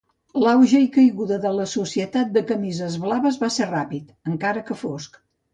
L'auge 0.43 0.79
i 0.85 0.87
caiguda 0.95 1.37
de 1.43 1.51
la 1.57 1.67
Societat 1.73 2.33
de 2.39 2.43
Camises 2.53 2.97
Blaves 3.05 3.39
va 3.45 3.53
ser 3.59 3.71
ràpid, 3.75 4.09
encara 4.35 4.69
que 4.73 4.83
fosc. 4.85 5.25